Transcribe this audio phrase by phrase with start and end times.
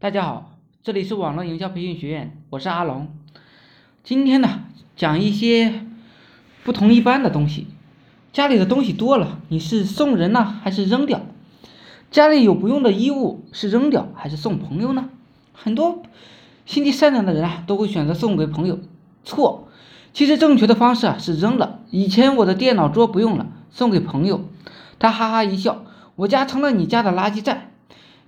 [0.00, 0.52] 大家好，
[0.82, 3.08] 这里是网络营销培训学院，我是阿龙。
[4.02, 4.60] 今天呢，
[4.96, 5.84] 讲一些
[6.64, 7.66] 不同一般的东西。
[8.32, 11.20] 家里的东西多了，你是送人呢，还是扔掉？
[12.10, 15.10] 家里有不用的衣物，是扔掉还是送朋友呢？
[15.52, 16.02] 很多
[16.64, 18.78] 心地善良的人啊，都会选择送给朋友。
[19.22, 19.68] 错，
[20.14, 21.80] 其实正确的方式啊是扔了。
[21.90, 24.46] 以前我的电脑桌不用了，送给朋友，
[24.98, 25.84] 他哈哈一笑，
[26.16, 27.66] 我家成了你家的垃圾站。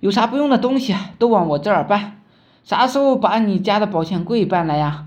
[0.03, 2.19] 有啥不用的东西，都往我这儿搬。
[2.65, 5.05] 啥时候把你家的保险柜搬来呀？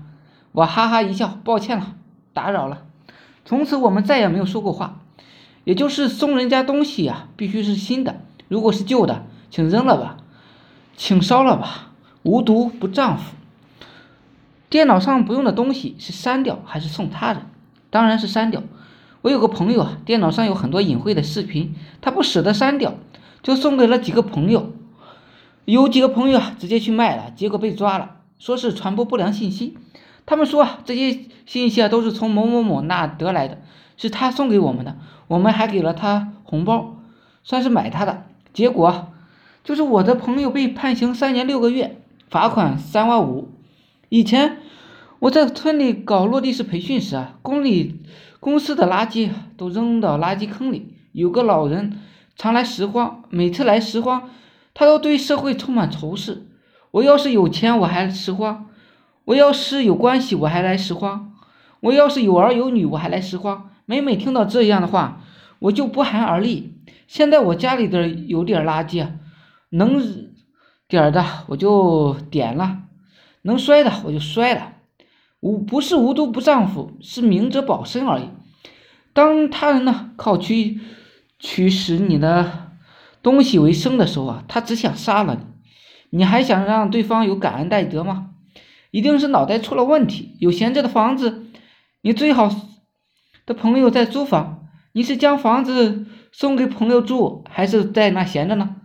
[0.53, 1.93] 我哈哈一笑，抱歉了，
[2.33, 2.81] 打扰了。
[3.45, 5.01] 从此我们再也没有说过话。
[5.65, 8.21] 也就是送人家东西呀，必须是新的。
[8.47, 10.17] 如果是旧的，请扔了吧，
[10.95, 11.91] 请烧了吧。
[12.23, 13.35] 无毒不丈夫。
[14.67, 17.43] 电脑上不用的东西是删掉还是送他人？
[17.91, 18.63] 当然是删掉。
[19.21, 22.95] 我有个朋友啊，电脑上有很多隐晦的视频，他不舍得删掉，
[23.43, 24.71] 就送给了几个朋友。
[25.67, 29.77] 有几个朋友啊，直接去卖了，结果被抓了，说是传播不良信息。
[30.25, 33.59] 他们说啊，这些信息啊都是从某某某那得来的，
[33.97, 34.95] 是他送给我们的，
[35.27, 36.95] 我们还给了他红包，
[37.43, 38.27] 算是买他的。
[38.53, 39.11] 结果
[39.65, 43.49] 就是我的朋友被判刑三年六个月，罚款三万五。
[44.07, 44.59] 以前
[45.19, 47.99] 我在村里搞落地式培训时啊，公里
[48.39, 51.99] 公司的垃圾都扔到垃圾坑里，有个老人
[52.37, 54.29] 常来拾荒，每次来拾荒。
[54.77, 56.45] 他都对社会充满仇视。
[56.91, 58.65] 我要是有钱，我还拾荒；
[59.25, 61.31] 我要是有关系，我还来拾荒；
[61.79, 63.71] 我要是有儿有女，我还来拾荒。
[63.85, 65.23] 每每听到这样的话，
[65.57, 66.75] 我就不寒而栗。
[67.07, 69.03] 现在我家里的有点垃圾，
[69.69, 69.99] 能
[70.87, 72.83] 点的我就点了，
[73.41, 74.73] 能摔的我就摔了。
[75.39, 78.29] 无不是无毒不丈夫，是明哲保身而已。
[79.11, 80.79] 当他人呢靠取
[81.39, 82.66] 取使你的。
[83.27, 88.29] 东西为生的时候啊，他只想杀了你，你还想让对方有感恩戴德吗？
[88.89, 90.37] 一定是脑袋出了问题。
[90.39, 91.45] 有闲着的房子，
[92.01, 92.49] 你最好
[93.45, 98.77] 的朋友在租房，你是将房子送给朋友住，还是在那闲着呢？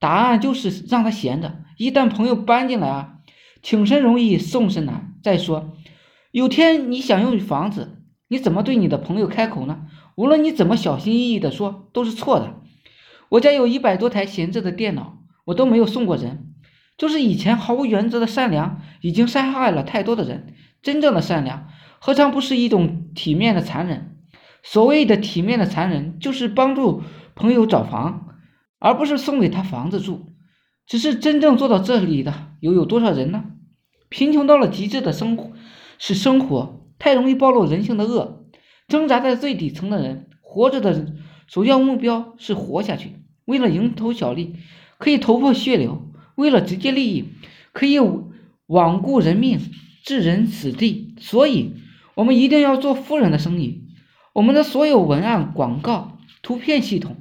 [0.00, 1.56] 答案就是让他闲着。
[1.76, 3.16] 一旦朋友搬进来啊，
[3.62, 5.12] 请神容易送神难。
[5.22, 5.74] 再说，
[6.30, 7.98] 有天你想用房子，
[8.28, 9.82] 你怎么对你的朋友开口呢？
[10.14, 12.62] 无论你怎么小心翼翼的说，都是错的。
[13.34, 16.54] 我家有一百多台闲置的电脑，我都没有送过人。
[16.96, 20.54] 就是以前毫无原则的善良，已经伤害了太多的人。
[20.82, 21.66] 真正的善良，
[21.98, 24.16] 何尝不是一种体面的残忍？
[24.62, 27.02] 所谓的体面的残忍，就是帮助
[27.34, 28.36] 朋友找房，
[28.78, 30.26] 而不是送给他房子住。
[30.86, 33.46] 只是真正做到这里的，又有多少人呢？
[34.08, 35.50] 贫穷到了极致的生活，
[35.98, 38.44] 是生活太容易暴露人性的恶。
[38.86, 41.14] 挣扎在最底层的人，活着的。
[41.46, 43.23] 首要目标是活下去。
[43.44, 44.56] 为了蝇头小利，
[44.98, 47.24] 可以头破血流；为了直接利益，
[47.72, 47.98] 可以
[48.66, 49.60] 罔顾人命，
[50.02, 51.14] 置人死地。
[51.18, 51.74] 所以，
[52.14, 53.84] 我们一定要做富人的生意。
[54.32, 57.16] 我们的所有文案、广告、图片系统、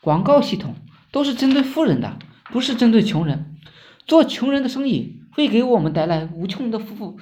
[0.00, 0.74] 广告系统
[1.10, 2.18] 都是针对富人的，
[2.50, 3.56] 不是针对穷人。
[4.06, 7.18] 做穷人的生意会给我们带来无穷的负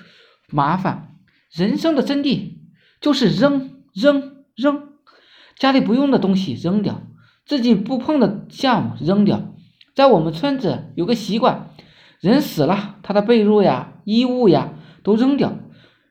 [0.51, 1.17] 麻烦。
[1.53, 2.55] 人生的真谛
[3.01, 4.89] 就是扔扔扔。
[5.59, 7.03] 家里不用的东西扔掉，
[7.47, 9.55] 自己不碰的项目扔掉。
[9.95, 11.71] 在我们村子有个习惯，
[12.21, 15.57] 人死了，他的被褥呀、衣物呀都扔掉。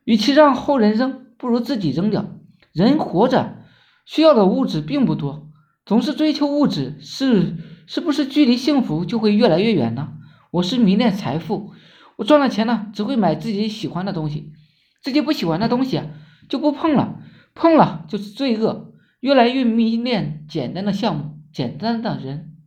[0.06, 2.26] 与其让后人扔，不如自己扔掉。
[2.72, 3.58] 人活着
[4.06, 5.50] 需要的物质并不多，
[5.86, 10.14] 总是追求物质，是是不是距离幸福就会越来越远呢？
[10.52, 11.74] 我是迷恋财富，
[12.16, 14.54] 我赚了钱呢，只会买自己喜欢的东西，
[15.02, 16.02] 自己不喜欢的东西
[16.48, 17.20] 就不碰了，
[17.54, 18.94] 碰了就是罪恶。
[19.26, 22.58] 越来越迷恋简单的项目，简单的人，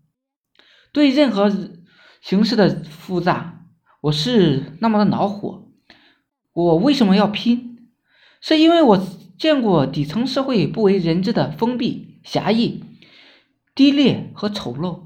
[0.92, 1.48] 对任何
[2.20, 3.66] 形式的复杂，
[4.00, 5.68] 我是那么的恼火。
[6.52, 7.86] 我为什么要拼？
[8.40, 9.06] 是因为我
[9.38, 12.82] 见过底层社会不为人知的封闭、狭义、
[13.76, 15.02] 低劣和丑陋。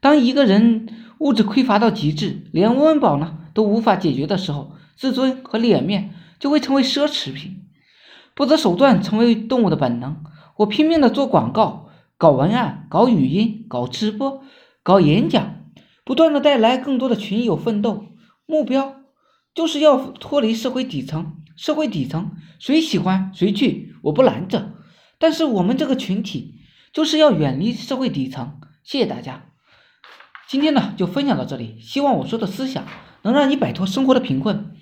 [0.00, 7.62] 当一个人物质匮乏到极致，连温饱呢都无法解决的时候，自尊和脸面就会成为奢侈品，
[8.34, 10.24] 不择手段成为动物的本能。
[10.56, 14.42] 我拼命的做广告、搞文案、搞语音、搞直播、
[14.82, 15.64] 搞演讲，
[16.04, 18.06] 不断的带来更多的群友奋斗。
[18.46, 19.02] 目标
[19.54, 21.42] 就是要脱离社会底层。
[21.56, 24.72] 社会底层谁喜欢谁去，我不拦着。
[25.18, 26.60] 但是我们这个群体
[26.92, 28.60] 就是要远离社会底层。
[28.84, 29.46] 谢谢大家，
[30.48, 31.78] 今天呢就分享到这里。
[31.80, 32.84] 希望我说的思想
[33.22, 34.76] 能让你摆脱生活的贫困。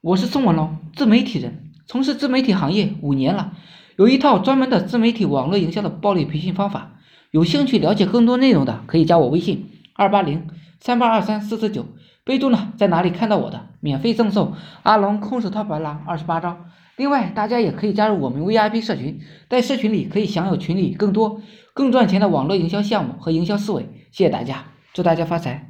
[0.00, 3.56] 我是宋文龙，自媒体人，从事自媒体行业五年了。
[4.00, 6.92] 有一套专门的自媒体网络营销的暴力培训方法，
[7.32, 10.48] 有兴趣了解更多内容的可以加我微信二八零
[10.80, 11.84] 三八二三四四九。
[12.24, 14.54] 备注呢在哪里看到我的，免费赠送
[14.84, 16.56] 阿龙空手套白狼二十八招。
[16.96, 19.20] 另外，大家也可以加入我们 VIP 社群，
[19.50, 21.42] 在社群里可以享有群里更多
[21.74, 23.82] 更赚钱的网络营销项目和营销思维。
[24.10, 24.64] 谢谢大家，
[24.94, 25.69] 祝大家发财！